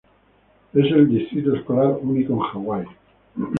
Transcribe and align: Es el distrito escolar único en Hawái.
Es 0.73 0.85
el 0.91 1.07
distrito 1.09 1.55
escolar 1.55 1.95
único 2.01 2.33
en 2.33 2.39
Hawái. 2.39 2.87